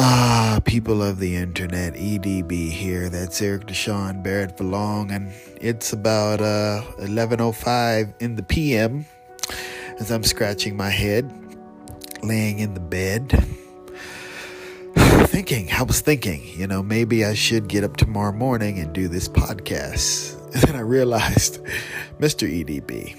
[0.00, 3.08] Ah, people of the internet, EDB here.
[3.08, 9.06] That's Eric Deshawn Barrett for long, and it's about uh 11:05 in the PM
[9.98, 11.32] as I'm scratching my head,
[12.22, 13.30] laying in the bed,
[15.26, 15.72] thinking.
[15.72, 19.28] I was thinking, you know, maybe I should get up tomorrow morning and do this
[19.28, 20.34] podcast.
[20.54, 21.64] And then I realized,
[22.20, 22.46] Mr.
[22.48, 23.16] EDB,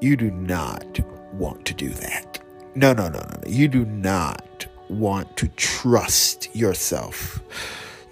[0.00, 1.00] you do not
[1.32, 2.40] want to do that.
[2.74, 3.40] No, no, no, no.
[3.46, 7.40] You do not want to trust yourself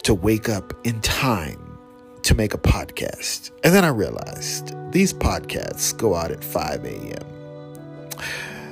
[0.03, 1.77] to wake up in time
[2.23, 3.51] to make a podcast.
[3.63, 8.21] And then I realized these podcasts go out at 5 a.m.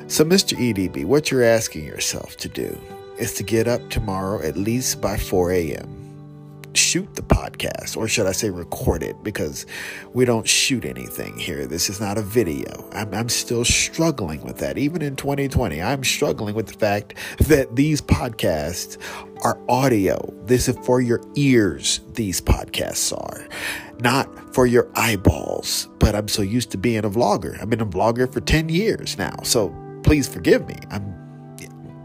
[0.07, 0.57] So, Mr.
[0.57, 2.77] EDB, what you're asking yourself to do
[3.17, 6.04] is to get up tomorrow at least by 4 a.m
[6.77, 9.65] shoot the podcast, or should I say record it, because
[10.13, 11.65] we don't shoot anything here.
[11.65, 12.89] This is not a video.
[12.93, 14.77] I'm, I'm, still struggling with that.
[14.77, 18.97] Even in 2020, I'm struggling with the fact that these podcasts
[19.43, 20.33] are audio.
[20.45, 23.47] This is for your ears, these podcasts are,
[23.99, 25.89] not for your eyeballs.
[25.99, 27.61] But I'm so used to being a vlogger.
[27.61, 29.35] I've been a vlogger for 10 years now.
[29.43, 30.75] So please forgive me.
[30.91, 31.13] I'm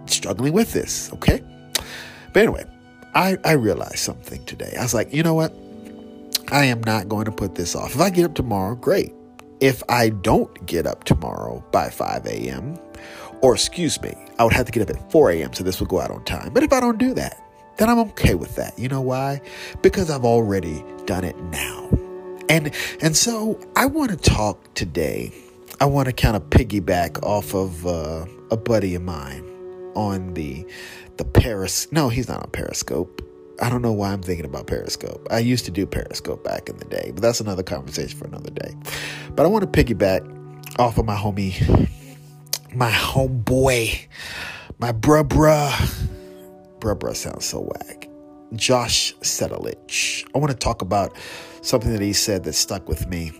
[0.06, 1.42] struggling with this, okay?
[2.32, 2.64] But anyway,
[3.14, 4.74] I, I realized something today.
[4.78, 5.52] I was like, you know what?
[6.52, 7.94] I am not going to put this off.
[7.94, 9.12] If I get up tomorrow, great.
[9.60, 12.78] If I don't get up tomorrow by 5 a.m.,
[13.42, 15.52] or excuse me, I would have to get up at 4 a.m.
[15.52, 16.52] so this would go out on time.
[16.52, 17.42] But if I don't do that,
[17.78, 18.78] then I'm okay with that.
[18.78, 19.40] You know why?
[19.82, 21.88] Because I've already done it now.
[22.48, 25.32] And and so I want to talk today.
[25.80, 29.44] I want to kind of piggyback off of uh, a buddy of mine
[29.94, 30.66] on the
[31.20, 31.86] the Paris.
[31.92, 33.22] No, he's not on Periscope.
[33.60, 35.28] I don't know why I'm thinking about Periscope.
[35.30, 38.48] I used to do Periscope back in the day, but that's another conversation for another
[38.48, 38.74] day.
[39.34, 41.90] But I want to piggyback off of my homie,
[42.74, 44.06] my homeboy,
[44.78, 45.70] my bruh bruh.
[46.78, 48.08] Bruh bruh sounds so whack.
[48.54, 50.26] Josh Settlich.
[50.34, 51.14] I want to talk about
[51.60, 53.30] something that he said that stuck with me,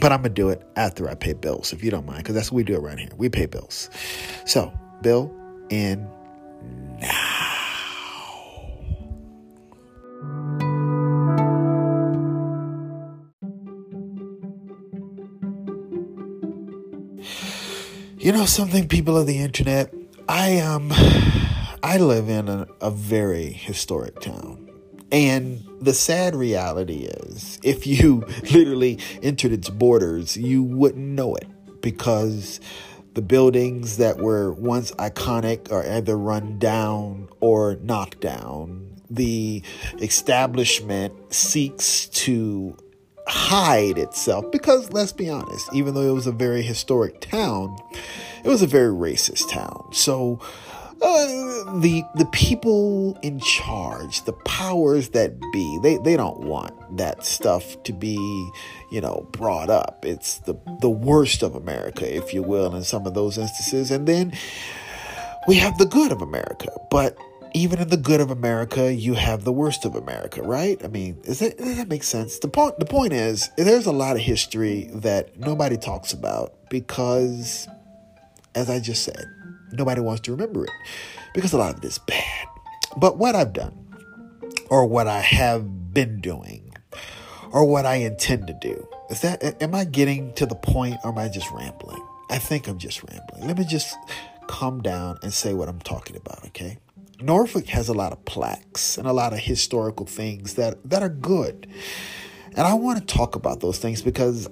[0.00, 2.34] but I'm going to do it after I pay bills, if you don't mind, because
[2.34, 3.10] that's what we do around here.
[3.16, 3.88] We pay bills.
[4.46, 5.32] So, bill
[5.70, 6.08] in
[7.00, 7.19] now.
[18.20, 19.94] You know something, people of the internet?
[20.28, 20.92] I um
[21.82, 24.70] I live in a, a very historic town.
[25.10, 31.48] And the sad reality is, if you literally entered its borders, you wouldn't know it
[31.80, 32.60] because
[33.14, 39.00] the buildings that were once iconic are either run down or knocked down.
[39.08, 39.62] The
[39.98, 42.76] establishment seeks to
[43.30, 47.76] hide itself because let's be honest, even though it was a very historic town,
[48.44, 49.88] it was a very racist town.
[49.92, 50.40] So
[51.00, 57.24] uh, the the people in charge, the powers that be, they, they don't want that
[57.24, 58.16] stuff to be,
[58.90, 60.04] you know, brought up.
[60.04, 63.92] It's the the worst of America, if you will, in some of those instances.
[63.92, 64.32] And then
[65.46, 67.16] we have the good of America, but
[67.54, 70.82] even in the good of America, you have the worst of America, right?
[70.84, 72.38] I mean, is that, does that make sense?
[72.38, 77.68] The point the point is there's a lot of history that nobody talks about because,
[78.54, 79.24] as I just said
[79.72, 80.70] nobody wants to remember it
[81.34, 82.46] because a lot of it is bad.
[82.96, 83.76] But what I've done,
[84.68, 86.74] or what I have been doing,
[87.52, 91.10] or what I intend to do, is that, am I getting to the point or
[91.10, 92.04] am I just rambling?
[92.30, 93.46] I think I'm just rambling.
[93.46, 93.96] Let me just
[94.46, 96.78] calm down and say what I'm talking about, okay?
[97.22, 101.08] Norfolk has a lot of plaques and a lot of historical things that, that are
[101.08, 101.66] good.
[102.56, 104.48] And I want to talk about those things because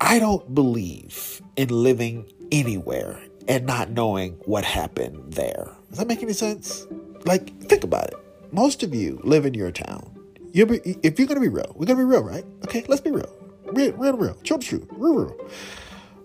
[0.00, 5.70] I don't believe in living anywhere and not knowing what happened there.
[5.90, 6.86] Does that make any sense?
[7.24, 8.16] Like, think about it.
[8.52, 10.10] Most of you live in your town.
[10.52, 12.44] You'll be, if you're gonna be real, we're gonna be real, right?
[12.64, 13.32] Okay, let's be real.
[13.66, 14.34] Real, real, real.
[14.44, 14.86] True, true.
[14.92, 15.50] Real, real.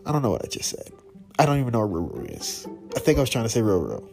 [0.05, 0.91] I don't know what I just said.
[1.39, 2.67] I don't even know what real, real is.
[2.95, 4.07] I think I was trying to say real, real,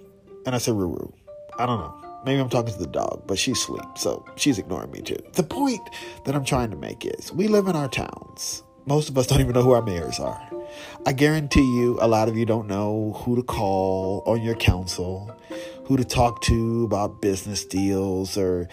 [0.47, 1.15] and I said real, real.
[1.59, 1.95] I don't know.
[2.25, 5.19] Maybe I'm talking to the dog, but she's asleep, so she's ignoring me too.
[5.35, 5.89] The point
[6.25, 8.65] that I'm trying to make is we live in our towns.
[8.85, 10.41] Most of us don't even know who our mayors are.
[11.07, 15.31] I guarantee you, a lot of you don't know who to call on your council,
[15.85, 18.69] who to talk to about business deals or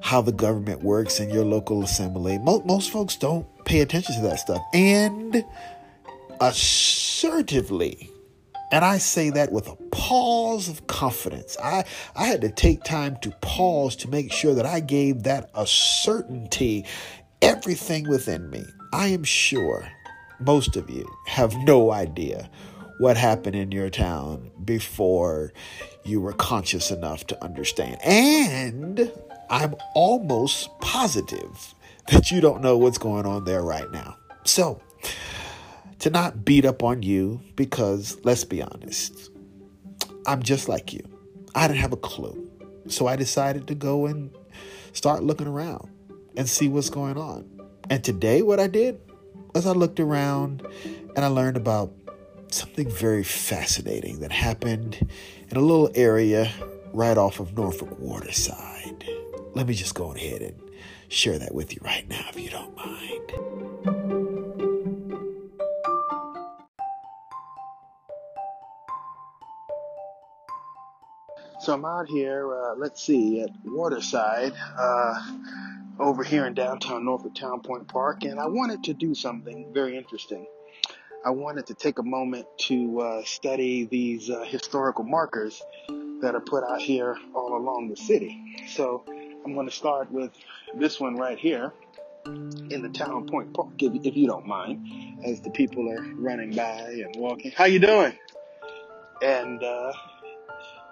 [0.00, 2.38] how the government works in your local assembly.
[2.38, 4.62] Most, folks don't pay attention to that stuff.
[4.72, 5.44] And
[6.40, 8.10] assertively,
[8.74, 11.56] and I say that with a pause of confidence.
[11.62, 11.84] I,
[12.16, 15.64] I had to take time to pause to make sure that I gave that a
[15.64, 16.84] certainty
[17.40, 18.64] everything within me.
[18.92, 19.88] I am sure
[20.40, 22.50] most of you have no idea
[22.98, 25.52] what happened in your town before
[26.02, 27.98] you were conscious enough to understand.
[28.02, 29.12] And
[29.50, 31.76] I'm almost positive
[32.08, 34.16] that you don't know what's going on there right now.
[34.42, 34.80] So,
[36.00, 39.30] to not beat up on you, because let's be honest,
[40.26, 41.02] I'm just like you.
[41.54, 42.50] I didn't have a clue.
[42.88, 44.30] So I decided to go and
[44.92, 45.88] start looking around
[46.36, 47.48] and see what's going on.
[47.88, 49.00] And today, what I did
[49.54, 51.92] was I looked around and I learned about
[52.50, 54.98] something very fascinating that happened
[55.48, 56.50] in a little area
[56.92, 59.04] right off of Norfolk Waterside.
[59.54, 60.60] Let me just go ahead and
[61.08, 64.03] share that with you right now, if you don't mind.
[71.64, 75.14] So I'm out here, uh, let's see, at Waterside, uh,
[75.98, 79.96] over here in downtown Norfolk Town Point Park, and I wanted to do something very
[79.96, 80.46] interesting.
[81.24, 85.62] I wanted to take a moment to uh, study these uh, historical markers
[86.20, 88.38] that are put out here all along the city.
[88.68, 89.02] So
[89.42, 90.32] I'm going to start with
[90.76, 91.72] this one right here
[92.26, 94.86] in the Town Point Park, if, if you don't mind,
[95.24, 97.52] as the people are running by and walking.
[97.52, 98.12] How you doing?
[99.22, 99.94] And uh,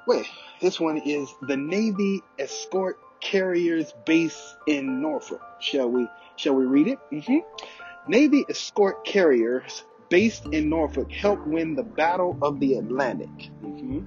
[0.06, 0.26] wait,
[0.62, 5.42] this one is the Navy Escort Carriers Base in Norfolk.
[5.60, 6.08] Shall we?
[6.36, 6.98] Shall we read it?
[7.12, 8.10] Mm-hmm.
[8.10, 13.50] Navy Escort Carriers based in Norfolk helped win the Battle of the Atlantic.
[13.64, 14.00] Mm-hmm.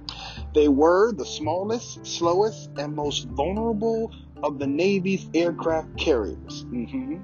[0.54, 4.12] They were the smallest, slowest, and most vulnerable
[4.42, 6.64] of the Navy's aircraft carriers.
[6.64, 7.16] Mm-hmm.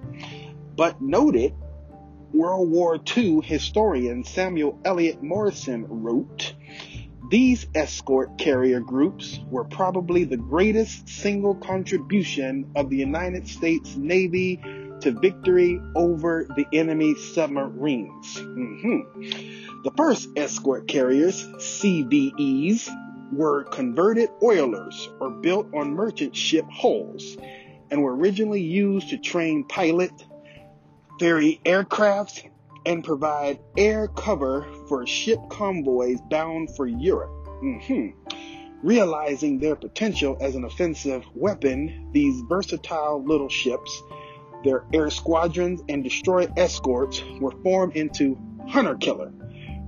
[0.76, 1.55] But noted
[2.32, 6.55] World War II historian Samuel Eliot Morison wrote,
[7.29, 14.57] these escort carrier groups were probably the greatest single contribution of the United States Navy
[15.01, 18.37] to victory over the enemy submarines.
[18.37, 19.83] Mm-hmm.
[19.83, 22.89] The first escort carriers, CVEs,
[23.33, 27.37] were converted oilers or built on merchant ship hulls
[27.91, 30.13] and were originally used to train pilot,
[31.19, 32.45] ferry aircraft,
[32.87, 37.31] and provide air cover for ship convoys bound for Europe.
[37.62, 38.08] Mm-hmm.
[38.82, 44.02] Realizing their potential as an offensive weapon, these versatile little ships
[44.64, 48.38] their air squadrons and destroyer escorts were formed into
[48.69, 49.32] hunter killer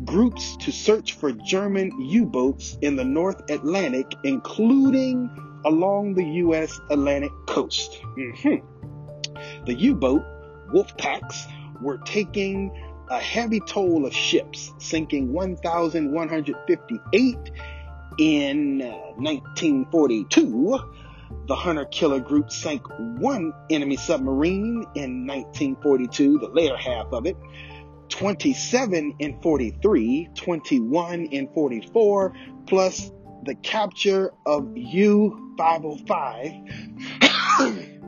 [0.04, 5.30] groups to search for German U boats in the North Atlantic, including
[5.64, 6.78] along the U.S.
[6.90, 8.02] Atlantic coast.
[8.16, 9.64] Mm-hmm.
[9.64, 10.22] The U boat
[10.72, 11.46] wolf packs
[11.84, 12.72] were taking
[13.08, 17.36] a heavy toll of ships, sinking 1,158
[18.18, 18.86] in uh,
[19.16, 20.80] 1942
[21.46, 27.36] the hunter killer group sank one enemy submarine in 1942, the later half of it,
[28.08, 32.34] 27 in 43, 21 in 44,
[32.66, 33.10] plus
[33.44, 36.52] the capture of U 505.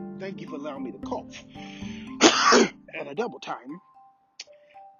[0.19, 1.45] Thank you for allowing me to cough
[2.99, 3.81] at a double time.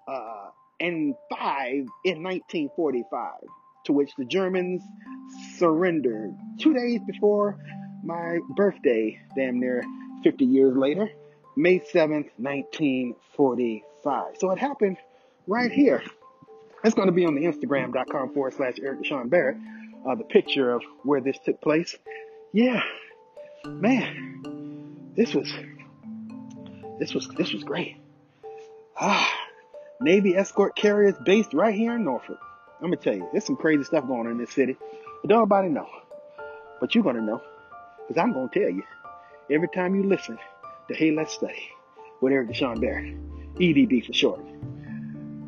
[0.06, 0.48] Uh,
[0.80, 3.32] and five in 1945,
[3.84, 4.82] to which the Germans
[5.56, 7.58] surrendered two days before
[8.04, 9.82] my birthday, damn near
[10.22, 11.10] 50 years later,
[11.56, 14.36] May 7th, 1945.
[14.38, 14.98] So it happened
[15.46, 16.02] right here.
[16.84, 19.56] It's going to be on the Instagram.com forward slash Eric Deshaun Barrett,
[20.08, 21.96] uh, the picture of where this took place.
[22.52, 22.82] Yeah,
[23.66, 25.52] man, this was,
[26.98, 27.96] this was, this was great.
[29.00, 29.32] Ah,
[30.00, 32.38] Navy escort carriers based right here in Norfolk.
[32.80, 34.76] I'm gonna tell you, there's some crazy stuff going on in this city.
[35.22, 35.88] But don't nobody know.
[36.80, 37.42] But you're gonna know.
[38.06, 38.82] Because I'm to tell you,
[39.50, 40.38] every time you listen
[40.88, 41.68] to Hey Let's Study
[42.20, 43.14] with Eric Deshaun Barrett,
[43.56, 44.40] EDB for short,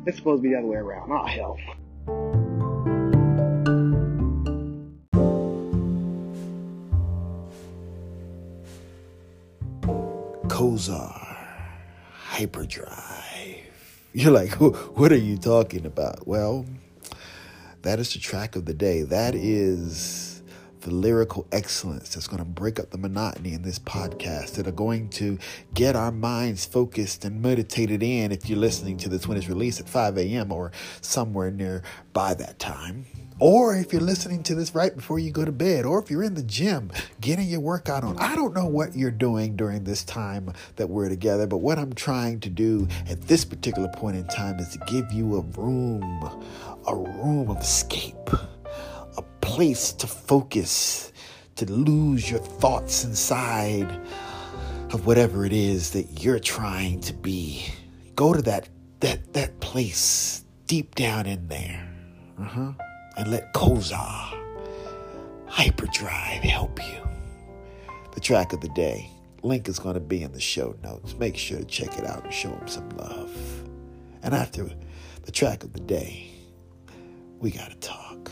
[0.05, 1.11] it's supposed to be the other way around.
[1.11, 1.57] Oh, hell.
[10.47, 11.20] Kozar
[12.31, 13.57] Hyperdrive.
[14.13, 16.25] You're like, what are you talking about?
[16.25, 16.65] Well,
[17.81, 19.03] that is the track of the day.
[19.03, 20.30] That is
[20.81, 24.71] the lyrical excellence that's going to break up the monotony in this podcast, that are
[24.71, 25.37] going to
[25.73, 29.79] get our minds focused and meditated in if you're listening to this when it's released
[29.79, 30.51] at 5 a.m.
[30.51, 30.71] or
[31.01, 31.83] somewhere near
[32.13, 33.05] by that time.
[33.39, 36.21] Or if you're listening to this right before you go to bed, or if you're
[36.21, 38.15] in the gym getting your workout on.
[38.19, 41.93] I don't know what you're doing during this time that we're together, but what I'm
[41.93, 46.03] trying to do at this particular point in time is to give you a room,
[46.87, 48.29] a room of escape
[49.61, 51.13] place to focus,
[51.55, 53.87] to lose your thoughts inside
[54.91, 57.63] of whatever it is that you're trying to be.
[58.15, 58.69] Go to that
[59.01, 61.87] that that place deep down in there.
[62.39, 62.71] Uh-huh.
[63.17, 64.35] And let Kozar
[65.45, 67.07] Hyperdrive help you.
[68.15, 69.11] The track of the day.
[69.43, 71.13] Link is going to be in the show notes.
[71.19, 73.31] Make sure to check it out and show him some love.
[74.23, 74.71] And after
[75.21, 76.31] the track of the day,
[77.37, 78.31] we got to talk.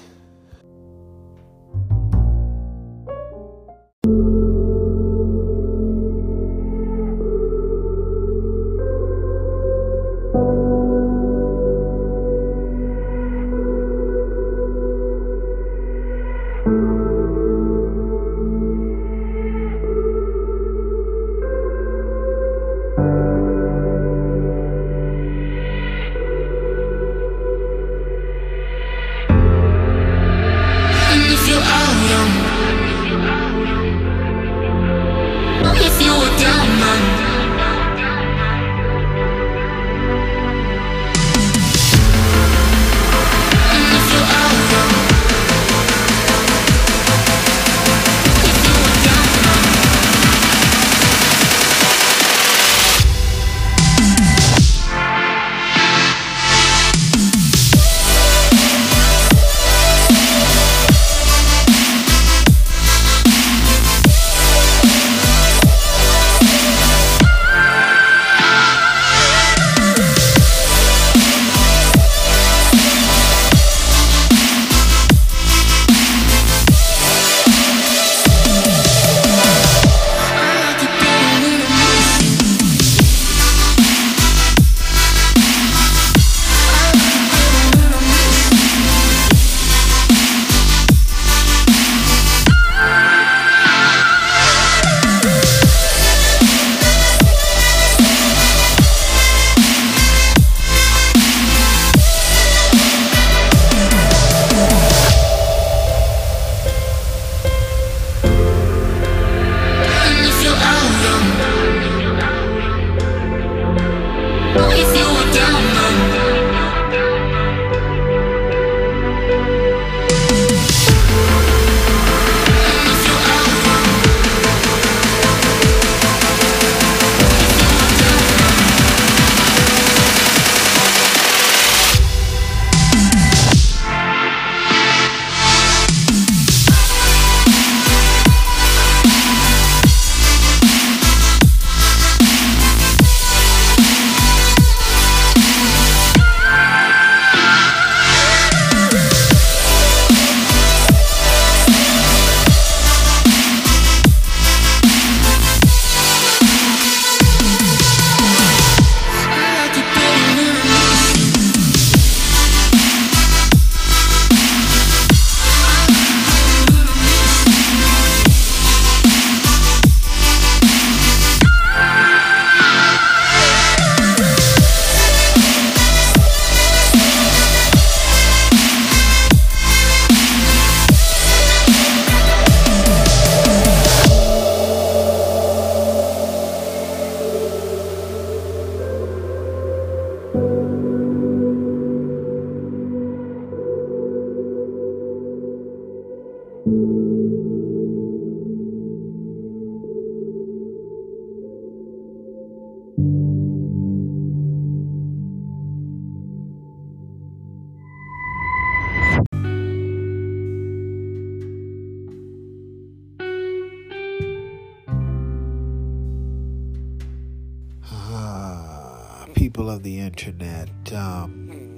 [219.60, 220.70] People of the internet.
[220.94, 221.76] Um,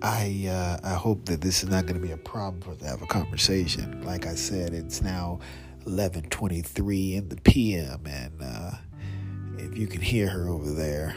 [0.00, 2.78] I uh, I hope that this is not going to be a problem for us
[2.78, 4.02] to have a conversation.
[4.02, 5.40] Like I said, it's now
[5.86, 8.00] 11:23 in the p.m.
[8.06, 8.53] and uh,
[9.76, 11.16] you can hear her over there,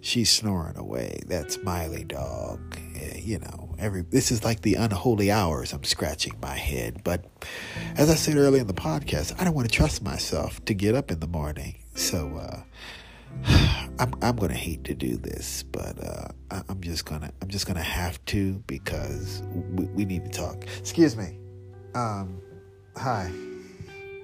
[0.00, 1.20] she's snoring away.
[1.26, 2.78] That's Miley dog.
[3.16, 5.72] You know, every this is like the unholy hours.
[5.72, 7.24] I'm scratching my head, but
[7.96, 10.94] as I said earlier in the podcast, I don't want to trust myself to get
[10.94, 11.76] up in the morning.
[11.94, 12.36] So.
[12.36, 12.62] Uh,
[13.98, 16.28] I'm I'm gonna hate to do this, but uh,
[16.68, 20.64] I'm just gonna I'm just gonna have to because we, we need to talk.
[20.78, 21.38] Excuse me.
[21.94, 22.40] Um,
[22.96, 23.30] hi.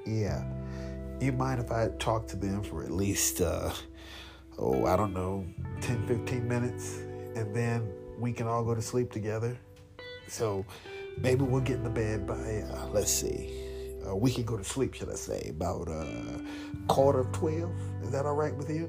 [0.06, 0.44] Yeah.
[1.20, 3.70] You mind if I talk to them for at least uh,
[4.58, 5.44] oh I don't know
[5.82, 6.96] 10 15 minutes,
[7.36, 9.58] and then we can all go to sleep together.
[10.28, 10.64] So
[11.18, 13.54] maybe we'll get in the bed by uh, let's see.
[14.06, 16.06] Uh, we can go to sleep, should I say, about uh,
[16.88, 17.70] quarter of twelve.
[18.02, 18.88] Is that all right with you?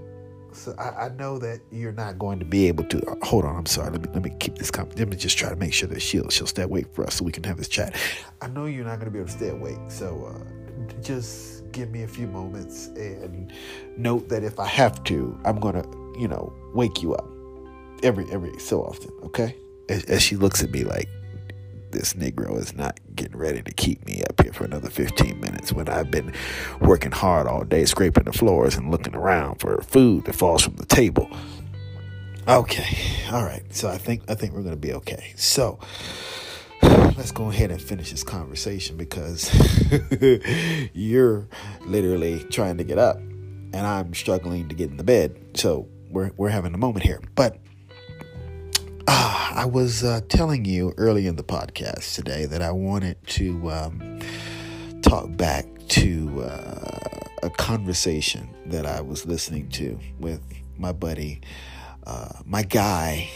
[0.53, 3.01] So I, I, know that you're not going to be able to.
[3.09, 3.91] Uh, hold on, I'm sorry.
[3.91, 4.71] Let me let me keep this.
[4.71, 7.15] Com- let me just try to make sure that she'll she'll stay awake for us
[7.15, 7.95] so we can have this chat.
[8.41, 11.89] I know you're not going to be able to stay awake, so uh, just give
[11.89, 13.51] me a few moments and
[13.97, 17.27] note that if I have to, I'm to you know wake you up
[18.03, 19.11] every every so often.
[19.23, 19.55] Okay,
[19.89, 21.09] as, as she looks at me like
[21.91, 25.73] this Negro is not getting ready to keep me up here for another 15 minutes
[25.73, 26.33] when I've been
[26.79, 30.75] working hard all day, scraping the floors and looking around for food that falls from
[30.75, 31.29] the table.
[32.47, 32.97] Okay,
[33.31, 33.63] all right.
[33.73, 35.33] So I think I think we're gonna be okay.
[35.35, 35.79] So
[37.17, 39.51] let's go ahead and finish this conversation because
[40.93, 41.47] you're
[41.81, 45.37] literally trying to get up and I'm struggling to get in the bed.
[45.55, 47.57] So we're we're having a moment here, but
[49.07, 54.19] I was uh, telling you early in the podcast today that I wanted to um,
[55.01, 60.41] talk back to uh, a conversation that I was listening to with
[60.77, 61.41] my buddy,
[62.07, 63.29] uh, my guy,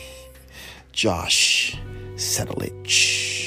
[0.94, 1.78] Josh
[2.16, 3.46] Settlich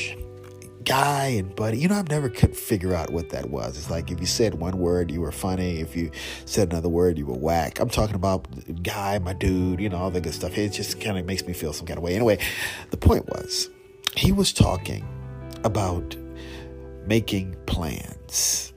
[0.88, 1.78] guy and buddy.
[1.78, 3.76] You know, I've never could figure out what that was.
[3.76, 5.80] It's like if you said one word, you were funny.
[5.80, 6.10] If you
[6.46, 7.78] said another word, you were whack.
[7.78, 8.48] I'm talking about
[8.82, 10.56] guy, my dude, you know, all the good stuff.
[10.56, 12.14] It just kind of makes me feel some kind of way.
[12.14, 12.38] Anyway,
[12.90, 13.68] the point was,
[14.16, 15.06] he was talking
[15.62, 16.16] about
[17.06, 18.72] making plans.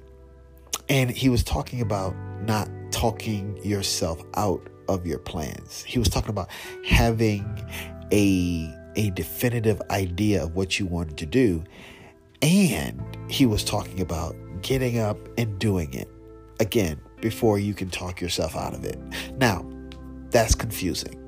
[0.89, 5.83] And he was talking about not talking yourself out of your plans.
[5.83, 6.49] He was talking about
[6.85, 7.45] having
[8.11, 11.63] a a definitive idea of what you wanted to do
[12.41, 16.09] and he was talking about getting up and doing it
[16.59, 18.99] again before you can talk yourself out of it.
[19.37, 19.65] Now,
[20.31, 21.20] that's confusing.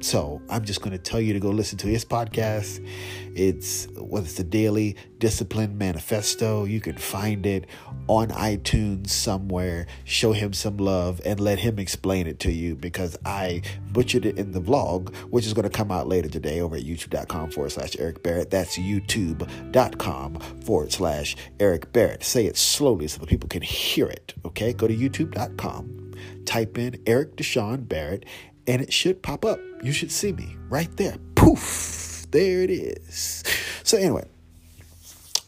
[0.00, 2.86] So I'm just going to tell you to go listen to his podcast.
[3.34, 6.64] It's what is the Daily Discipline Manifesto.
[6.64, 7.66] You can find it
[8.06, 9.86] on iTunes somewhere.
[10.04, 13.62] Show him some love and let him explain it to you because I
[13.92, 16.82] butchered it in the vlog, which is going to come out later today over at
[16.82, 18.50] youtube.com forward slash Eric Barrett.
[18.50, 22.22] That's youtube.com forward slash Eric Barrett.
[22.22, 24.34] Say it slowly so the people can hear it.
[24.44, 28.24] Okay, go to youtube.com, type in Eric Deshawn Barrett
[28.68, 29.58] and it should pop up.
[29.82, 31.16] You should see me right there.
[31.34, 33.42] Poof, there it is.
[33.82, 34.28] So, anyway,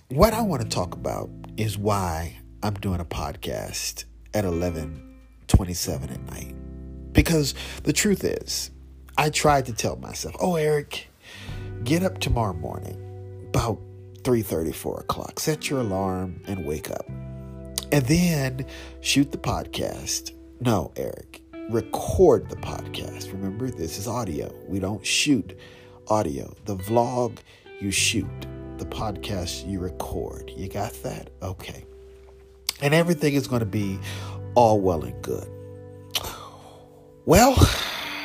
[0.09, 4.05] what I want to talk about is why I'm doing a podcast
[4.35, 5.07] at 11
[5.47, 6.55] 27 at night.
[7.13, 8.71] Because the truth is,
[9.19, 11.09] I tried to tell myself, oh, Eric,
[11.85, 12.97] get up tomorrow morning
[13.49, 13.79] about
[14.25, 15.41] 3 4 o'clock.
[15.41, 17.07] Set your alarm and wake up.
[17.93, 18.67] And then
[19.01, 20.33] shoot the podcast.
[20.61, 21.40] No, Eric,
[21.71, 23.33] record the podcast.
[23.33, 24.53] Remember, this is audio.
[24.67, 25.59] We don't shoot
[26.09, 26.53] audio.
[26.65, 27.39] The vlog,
[27.81, 28.27] you shoot.
[28.79, 30.51] The podcast, you record.
[30.57, 31.31] You got that?
[31.43, 31.85] Okay.
[32.81, 33.99] And everything is going to be
[34.55, 35.49] all well and good.
[37.27, 37.57] Well,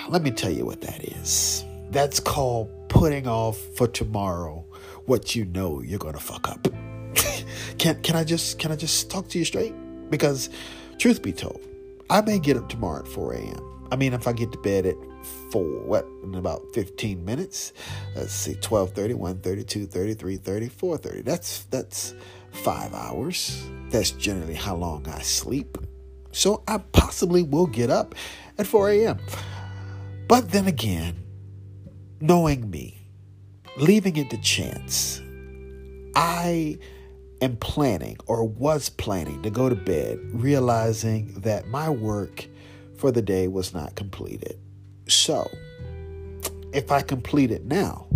[0.10, 1.66] let me tell you what that is.
[1.92, 4.66] That's called putting off for tomorrow
[5.06, 6.68] what you know you're going to fuck up.
[7.78, 9.74] can can I just can I just talk to you straight?
[10.10, 10.50] Because
[10.98, 11.62] truth be told,
[12.10, 13.88] I may get up tomorrow at 4 a.m.
[13.91, 14.96] I mean, if I get to bed at
[15.52, 17.74] 4, what, in about 15 minutes?
[18.15, 21.24] Let's see, 12.30, 1.30, 2.30, 3.30, 4.30.
[21.24, 22.13] That's, that's
[22.52, 23.63] five hours.
[23.89, 25.78] That's generally how long I sleep.
[26.32, 28.13] So I possibly will get up
[28.58, 29.20] at 4 a.m.
[30.28, 31.24] But then again,
[32.20, 33.08] knowing me,
[33.78, 35.22] leaving it to chance,
[36.15, 36.78] I
[37.46, 42.48] am planning or was planning to go to bed, realizing that my work
[42.98, 44.60] for the day was not completed.
[45.08, 45.50] So,
[46.74, 48.08] if I complete it now,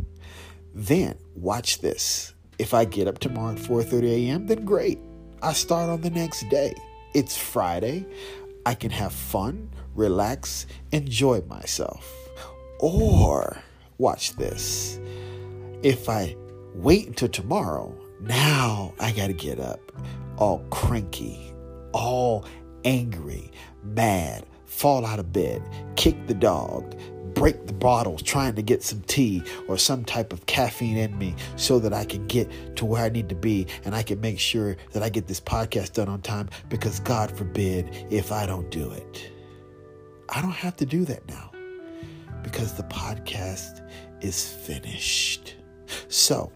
[0.73, 2.33] then watch this.
[2.57, 4.99] If I get up tomorrow at 4:30 a.m., then great.
[5.41, 6.73] I start on the next day.
[7.13, 8.05] It's Friday.
[8.65, 12.13] I can have fun, relax, enjoy myself.
[12.79, 13.57] Or
[13.97, 14.99] watch this.
[15.81, 16.35] If I
[16.75, 19.79] wait until tomorrow, now I got to get up
[20.37, 21.53] all cranky,
[21.91, 22.45] all
[22.85, 23.51] angry,
[23.83, 25.61] mad, fall out of bed,
[25.95, 26.95] kick the dog,
[27.33, 31.35] break the bottles trying to get some tea or some type of caffeine in me
[31.55, 34.39] so that I can get to where I need to be and I can make
[34.39, 38.69] sure that I get this podcast done on time because God forbid if I don't
[38.71, 39.31] do it.
[40.29, 41.51] I don't have to do that now
[42.43, 43.89] because the podcast
[44.21, 45.55] is finished.
[46.07, 46.51] So,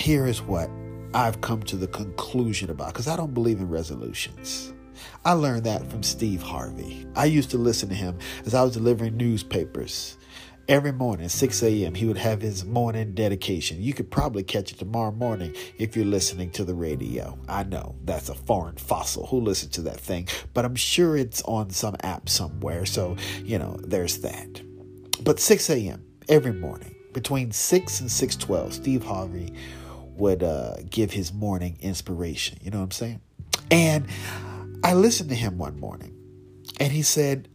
[0.00, 0.70] here is what
[1.14, 4.72] I've come to the conclusion about because I don't believe in resolutions.
[5.24, 7.06] I learned that from Steve Harvey.
[7.14, 10.16] I used to listen to him as I was delivering newspapers
[10.70, 13.82] Every morning, 6 a.m., he would have his morning dedication.
[13.82, 17.36] You could probably catch it tomorrow morning if you're listening to the radio.
[17.48, 19.26] I know that's a foreign fossil.
[19.26, 20.28] Who listens to that thing?
[20.54, 22.86] But I'm sure it's on some app somewhere.
[22.86, 24.62] So, you know, there's that.
[25.24, 26.04] But 6 a.m.
[26.28, 29.52] every morning, between 6 and 6.12, Steve Harvey
[30.20, 32.58] would uh, give his morning inspiration.
[32.62, 33.20] You know what I'm saying?
[33.70, 34.06] And
[34.84, 36.14] I listened to him one morning,
[36.78, 37.48] and he said,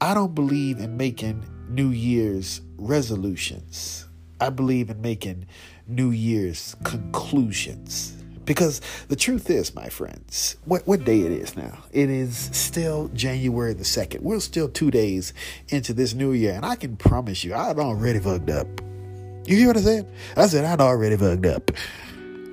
[0.00, 4.06] I don't believe in making New Year's resolutions.
[4.40, 5.46] I believe in making
[5.86, 8.14] New Year's conclusions.
[8.44, 11.84] Because the truth is, my friends, what, what day it is now?
[11.92, 14.20] It is still January the 2nd.
[14.20, 15.34] We're still two days
[15.68, 18.66] into this new year, and I can promise you, I'd already fucked up.
[19.46, 20.12] You hear what I said?
[20.36, 21.70] I said, I'd already fucked up.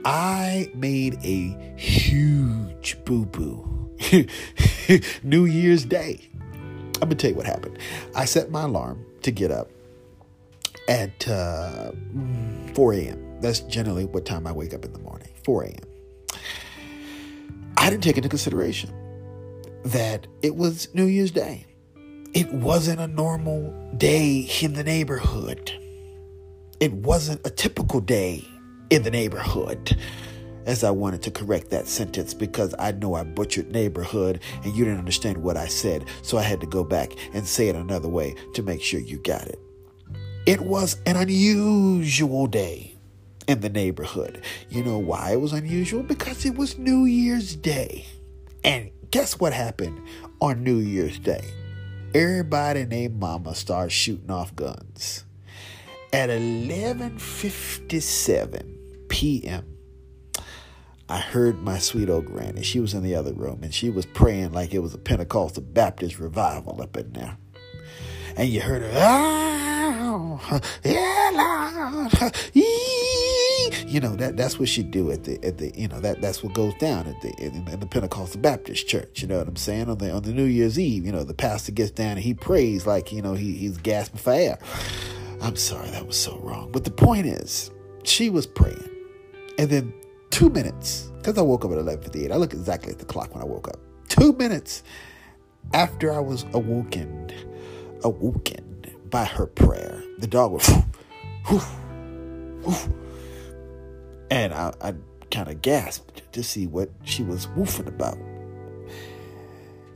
[0.05, 3.89] I made a huge boo boo
[5.23, 6.29] New Year's Day.
[7.01, 7.79] I'm gonna tell you what happened.
[8.13, 9.71] I set my alarm to get up
[10.87, 11.91] at uh,
[12.75, 13.41] 4 a.m.
[13.41, 15.29] That's generally what time I wake up in the morning.
[15.43, 16.39] 4 a.m.
[17.77, 18.93] I didn't take into consideration
[19.85, 21.65] that it was New Year's Day.
[22.33, 25.71] It wasn't a normal day in the neighborhood.
[26.79, 28.47] It wasn't a typical day
[28.89, 29.97] in the neighborhood
[30.65, 34.83] as I wanted to correct that sentence because I know I butchered neighborhood and you
[34.83, 36.05] didn't understand what I said.
[36.21, 39.19] So I had to go back and say it another way to make sure you
[39.19, 39.59] got it.
[40.45, 42.95] It was an unusual day
[43.47, 44.43] in the neighborhood.
[44.69, 46.03] You know why it was unusual?
[46.03, 48.05] Because it was New Year's Day.
[48.63, 50.01] And guess what happened
[50.41, 51.45] on New Year's Day?
[52.13, 55.25] Everybody named Mama started shooting off guns.
[56.13, 58.74] At 11:57
[59.15, 59.65] p.m.,
[61.07, 62.63] I heard my sweet old granny.
[62.63, 65.63] She was in the other room and she was praying like it was a Pentecostal
[65.63, 67.37] Baptist revival up in there.
[68.35, 72.35] And you heard her, oh, yeah, Lord,
[73.87, 76.43] you know that that's what she do at the at the you know that that's
[76.43, 79.21] what goes down at the in, in, the Pentecostal Baptist church.
[79.21, 81.05] You know what I'm saying on the on the New Year's Eve.
[81.05, 84.19] You know the pastor gets down and he prays like you know he, he's gasping
[84.19, 84.59] for air.
[85.41, 87.71] I'm sorry that was so wrong, but the point is
[88.03, 88.89] she was praying,
[89.57, 89.93] and then
[90.29, 92.31] two minutes, because I woke up at 11.58.
[92.31, 93.79] I look exactly at the clock when I woke up.
[94.09, 94.83] Two minutes
[95.73, 97.31] after I was awoken,
[98.03, 100.69] awoken by her prayer, the dog was,
[101.49, 101.61] whoo,
[102.61, 102.95] whoo,
[104.29, 104.93] and I, I
[105.31, 108.17] kind of gasped to see what she was woofing about.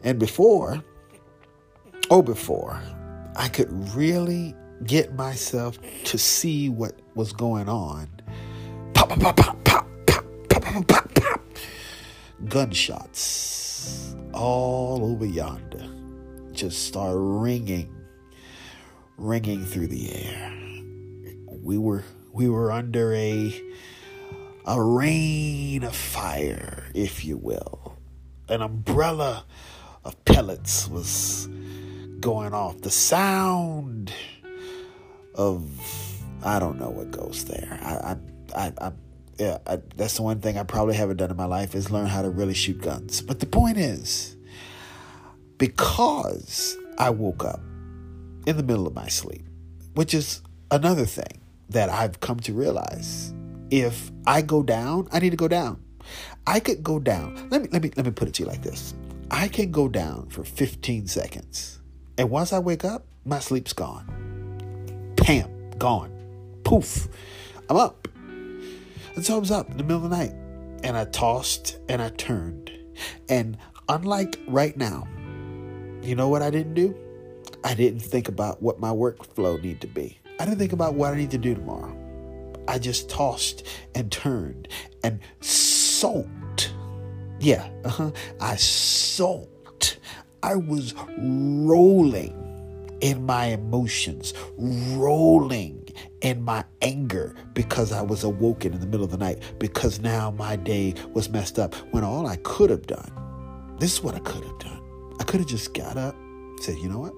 [0.03, 0.83] And before,
[2.09, 2.81] oh, before
[3.35, 8.09] I could really get myself to see what was going on,
[9.09, 11.41] pop, pop, pop, pop, pop pop, pop, pop.
[12.47, 15.83] Gunshots all over yonder
[16.53, 17.89] just start ringing,
[19.17, 20.53] ringing through the air.
[21.47, 23.61] We were we were under a
[24.65, 27.97] a rain of fire, if you will.
[28.47, 29.45] An umbrella
[30.05, 31.49] of pellets was
[32.19, 32.81] going off.
[32.81, 34.13] The sound
[35.33, 35.67] of
[36.43, 37.79] I don't know what goes there.
[37.81, 38.17] I I
[38.55, 38.91] I, I
[39.37, 42.07] yeah, I, that's the one thing I probably haven't done in my life is learn
[42.07, 43.21] how to really shoot guns.
[43.21, 44.35] But the point is,
[45.57, 47.61] because I woke up
[48.45, 49.45] in the middle of my sleep,
[49.93, 53.33] which is another thing that I've come to realize.
[53.71, 55.83] If I go down, I need to go down.
[56.47, 57.47] I could go down.
[57.49, 58.93] Let me let me let me put it to you like this.
[59.31, 61.79] I can go down for 15 seconds.
[62.17, 65.13] And once I wake up, my sleep's gone.
[65.15, 66.11] Pam, gone.
[66.63, 67.07] Poof.
[67.69, 68.07] I'm up.
[69.21, 70.33] So I was up in the middle of the night
[70.83, 72.71] and I tossed and I turned.
[73.27, 73.57] And
[73.89, 75.07] unlike right now,
[76.01, 76.95] you know what I didn't do?
[77.63, 80.19] I didn't think about what my workflow need to be.
[80.39, 81.95] I didn't think about what I need to do tomorrow.
[82.67, 84.69] I just tossed and turned
[85.03, 86.71] and sulked.
[87.39, 88.11] Yeah, uh-huh.
[88.39, 89.97] I sulked.
[90.43, 92.35] I was rolling
[93.01, 95.88] in my emotions, rolling
[96.21, 100.31] and my anger because I was awoken in the middle of the night because now
[100.31, 104.19] my day was messed up when all I could have done, this is what I
[104.19, 104.81] could have done.
[105.19, 106.15] I could have just got up,
[106.61, 107.13] said, you know what?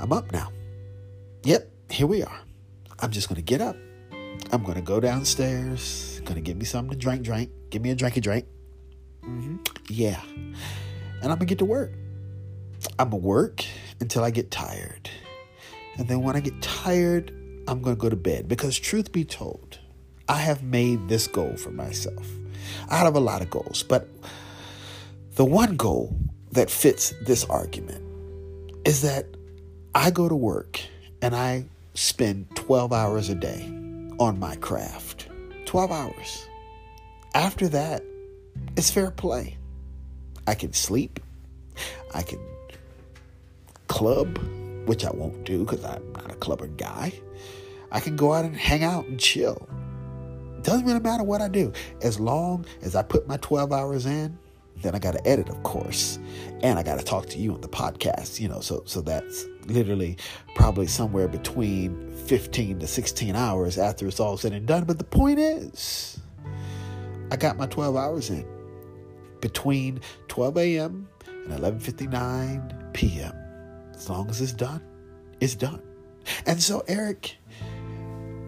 [0.00, 0.50] I'm up now.
[1.44, 2.40] Yep, here we are.
[3.00, 3.76] I'm just going to get up.
[4.52, 7.50] I'm going to go downstairs, going to get me something to drink, drink.
[7.70, 8.46] Give me a drinky drink.
[9.24, 9.56] Mm-hmm.
[9.88, 10.20] Yeah.
[10.24, 11.92] And I'm going to get to work.
[12.98, 13.64] I'm going to work
[14.00, 15.08] until I get tired.
[15.98, 17.30] And then when I get tired,
[17.68, 18.48] I'm going to go to bed.
[18.48, 19.78] Because, truth be told,
[20.28, 22.26] I have made this goal for myself.
[22.88, 24.08] I have a lot of goals, but
[25.34, 26.16] the one goal
[26.52, 28.02] that fits this argument
[28.84, 29.26] is that
[29.94, 30.80] I go to work
[31.20, 33.62] and I spend 12 hours a day
[34.18, 35.28] on my craft.
[35.66, 36.46] 12 hours.
[37.34, 38.02] After that,
[38.76, 39.56] it's fair play.
[40.46, 41.20] I can sleep.
[42.14, 42.40] I can
[43.88, 44.38] club,
[44.86, 47.12] which I won't do because I'm not a clubber guy.
[47.90, 49.68] I can go out and hang out and chill.
[50.62, 51.72] Doesn't really matter what I do.
[52.02, 54.38] As long as I put my 12 hours in,
[54.80, 56.18] then I got to edit, of course.
[56.62, 59.46] And I got to talk to you on the podcast, you know, so so that's
[59.66, 60.16] literally
[60.54, 64.84] probably somewhere between 15 to 16 hours after it's all said and done.
[64.84, 66.18] But the point is,
[67.30, 68.46] I got my 12 hours in
[69.40, 71.08] between 12 a.m.
[71.26, 73.41] and 11:59 p.m.
[73.94, 74.82] As long as it's done,
[75.40, 75.82] it's done.
[76.46, 77.36] And so, Eric,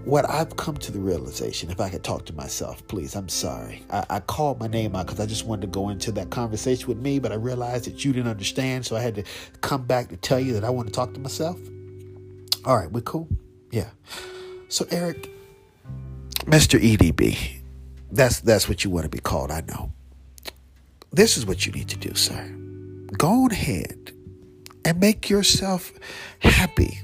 [0.04, 3.82] what I've come to the realization, if I could talk to myself, please, I'm sorry.
[3.90, 6.88] I, I called my name out because I just wanted to go into that conversation
[6.88, 9.24] with me, but I realized that you didn't understand, so I had to
[9.60, 11.58] come back to tell you that I want to talk to myself.
[12.64, 13.28] All right, we're cool?
[13.70, 13.90] Yeah.
[14.68, 15.30] So, Eric,
[16.46, 16.78] Mr.
[16.78, 17.60] EDB,
[18.10, 19.92] that's that's what you want to be called, I know.
[21.12, 22.48] This is what you need to do, sir.
[23.16, 24.12] Go ahead
[24.84, 25.92] and make yourself
[26.40, 27.00] happy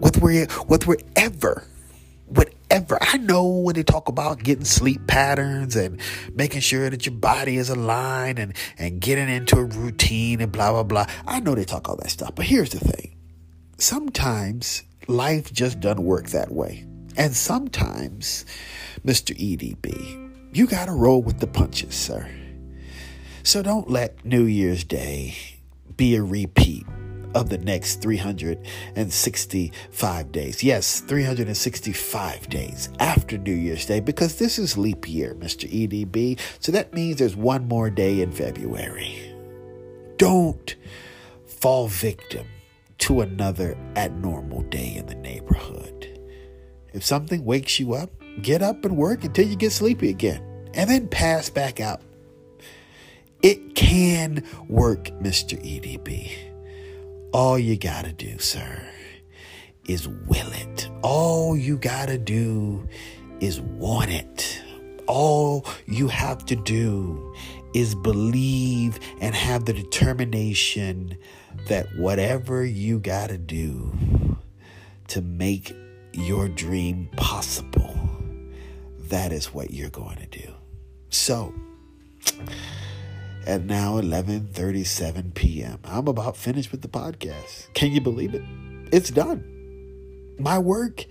[0.00, 1.64] with where with wherever
[2.28, 2.98] whatever.
[3.00, 6.00] I know when they talk about getting sleep patterns and
[6.34, 10.72] making sure that your body is aligned and, and getting into a routine and blah,
[10.72, 11.06] blah, blah.
[11.26, 12.34] I know they talk all that stuff.
[12.34, 13.16] But here's the thing
[13.78, 16.84] sometimes life just doesn't work that way.
[17.16, 18.44] And sometimes,
[19.04, 19.36] Mr.
[19.36, 22.28] EDB, you got to roll with the punches, sir.
[23.42, 25.57] So don't let New Year's Day
[25.98, 26.86] be a repeat
[27.34, 30.64] of the next 365 days.
[30.64, 35.70] Yes, 365 days after New Year's Day because this is leap year, Mr.
[35.70, 36.40] EDB.
[36.60, 39.34] So that means there's one more day in February.
[40.16, 40.74] Don't
[41.44, 42.46] fall victim
[42.98, 46.18] to another abnormal day in the neighborhood.
[46.94, 50.42] If something wakes you up, get up and work until you get sleepy again
[50.74, 52.00] and then pass back out.
[53.42, 55.56] It can work, Mr.
[55.62, 56.32] EDB.
[57.32, 58.82] All you gotta do, sir,
[59.86, 60.88] is will it.
[61.02, 62.88] All you gotta do
[63.40, 64.60] is want it.
[65.06, 67.34] All you have to do
[67.74, 71.16] is believe and have the determination
[71.68, 74.36] that whatever you gotta do
[75.08, 75.74] to make
[76.12, 77.94] your dream possible,
[79.08, 80.52] that is what you're going to do.
[81.10, 81.54] So,
[83.46, 85.78] at now 11:37 p.m.
[85.84, 87.72] I'm about finished with the podcast.
[87.74, 88.42] Can you believe it?
[88.92, 89.44] It's done.
[90.38, 91.06] My work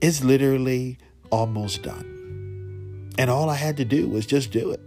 [0.00, 0.98] is literally
[1.30, 3.10] almost done.
[3.18, 4.80] And all I had to do was just do it.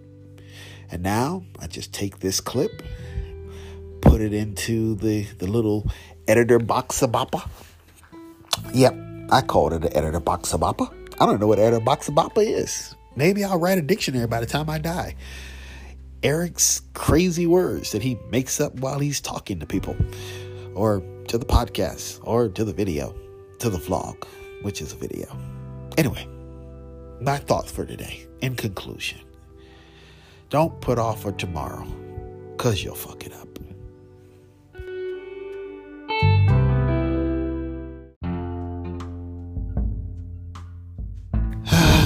[0.90, 2.84] And now I just take this clip,
[4.02, 5.88] put it into the, the little
[6.28, 7.16] editor box of.
[8.74, 8.96] Yep,
[9.32, 10.64] I called it an editor box of.
[10.64, 12.96] I don't know what editor box of is.
[13.16, 15.16] Maybe I'll write a dictionary by the time I die.
[16.24, 19.96] Eric's crazy words that he makes up while he's talking to people,
[20.74, 23.14] or to the podcast, or to the video,
[23.60, 24.26] to the vlog,
[24.62, 25.28] which is a video.
[25.98, 26.26] Anyway,
[27.20, 28.26] my thoughts for today.
[28.40, 29.20] In conclusion,
[30.50, 31.86] don't put off for tomorrow,
[32.56, 33.53] because you'll fuck it up.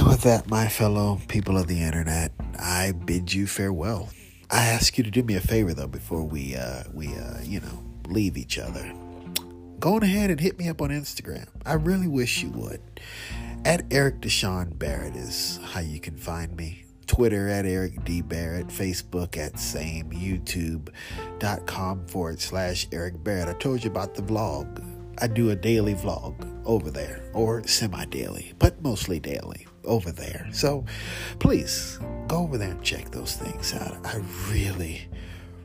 [0.08, 4.08] With that, my fellow people of the internet, I bid you farewell.
[4.50, 7.60] I ask you to do me a favor though before we uh we uh you
[7.60, 8.90] know leave each other.
[9.78, 11.46] Go on ahead and hit me up on Instagram.
[11.66, 12.80] I really wish you would.
[13.66, 16.86] At Eric Deshawn Barrett is how you can find me.
[17.06, 18.22] Twitter at Eric D.
[18.22, 23.48] Barrett, Facebook at same, YouTube.com forward slash Eric Barrett.
[23.48, 24.82] I told you about the vlog.
[25.18, 30.48] I do a daily vlog over there, or semi daily, but mostly daily over there.
[30.52, 30.84] So
[31.38, 33.96] please go over there and check those things out.
[34.04, 35.08] I really,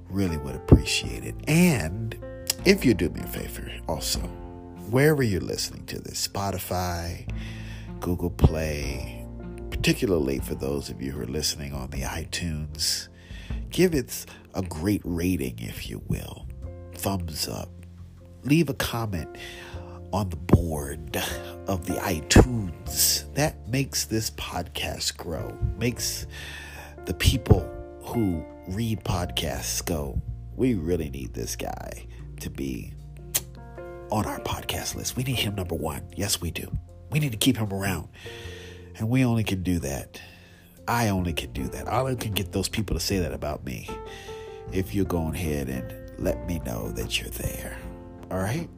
[0.09, 1.35] really would appreciate it.
[1.47, 2.17] And
[2.65, 4.19] if you do me a favor, also,
[4.89, 7.29] wherever you're listening to this, Spotify,
[7.99, 9.25] Google Play,
[9.69, 13.09] particularly for those of you who are listening on the iTunes,
[13.69, 16.47] give it a great rating, if you will.
[16.93, 17.69] Thumbs up.
[18.43, 19.37] Leave a comment
[20.11, 21.17] on the board
[21.67, 23.12] of the iTunes.
[23.33, 26.27] That makes this podcast grow, makes
[27.05, 27.69] the people
[28.03, 30.21] who read podcasts go,
[30.55, 32.05] we really need this guy
[32.41, 32.93] to be
[34.11, 35.17] on our podcast list.
[35.17, 36.03] We need him number one.
[36.15, 36.71] Yes, we do.
[37.11, 38.09] We need to keep him around.
[38.97, 40.21] And we only can do that.
[40.87, 41.91] I only can do that.
[41.91, 43.89] I only can get those people to say that about me
[44.71, 47.77] if you go ahead and let me know that you're there.
[48.29, 48.69] All right?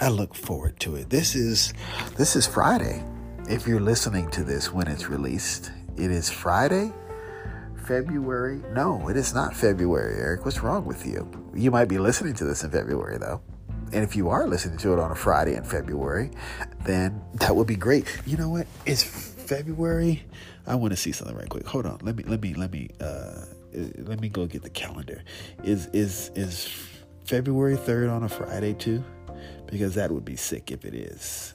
[0.00, 1.08] I look forward to it.
[1.08, 1.72] This is
[2.16, 3.02] this is Friday.
[3.48, 6.90] If you're listening to this when it's released, it is Friday,
[7.86, 8.62] February.
[8.72, 10.46] No, it is not February, Eric.
[10.46, 11.28] What's wrong with you?
[11.54, 13.42] You might be listening to this in February though.
[13.92, 16.30] And if you are listening to it on a Friday in February,
[16.86, 18.06] then that would be great.
[18.24, 18.66] You know what?
[18.86, 20.24] It's February.
[20.66, 21.66] I want to see something right quick.
[21.66, 21.98] Hold on.
[22.02, 23.44] Let me let me let me uh
[23.98, 25.22] let me go get the calendar.
[25.62, 26.66] Is is is
[27.26, 29.04] February 3rd on a Friday too?
[29.66, 31.54] Because that would be sick if it is.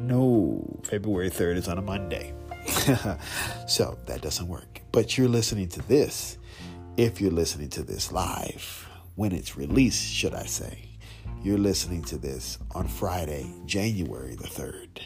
[0.00, 2.32] No, February 3rd is on a Monday.
[3.66, 4.80] so that doesn't work.
[4.92, 6.38] But you're listening to this,
[6.96, 10.88] if you're listening to this live, when it's released, should I say,
[11.42, 15.02] you're listening to this on Friday, January the 3rd.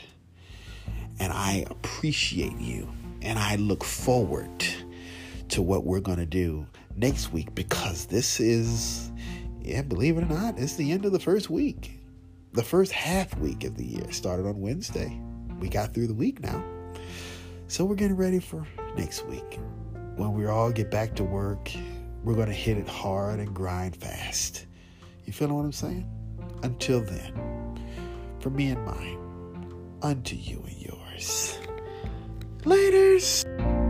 [1.19, 2.89] And I appreciate you
[3.21, 4.65] and I look forward
[5.49, 9.11] to what we're going to do next week because this is,
[9.61, 11.99] yeah, believe it or not, it's the end of the first week.
[12.55, 15.21] The first half week of the year started on Wednesday.
[15.59, 16.63] We got through the week now.
[17.67, 18.65] So we're getting ready for
[18.97, 19.59] next week.
[20.15, 21.73] When we all get back to work,
[22.23, 24.67] we're going to hit it hard and grind fast.
[25.25, 26.09] You feeling what I'm saying?
[26.63, 27.77] Until then,
[28.39, 31.59] for me and mine, unto you and yours.
[32.59, 33.84] Laters.